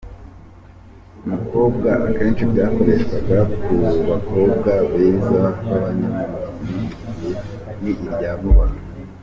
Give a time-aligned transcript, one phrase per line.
[0.03, 3.71] Inzego”: Umukobwa, akenshi byakoreshwaga ku
[4.09, 6.83] bakobwa beza b’abanyamujyi,
[7.81, 8.77] ni irya vuba aha.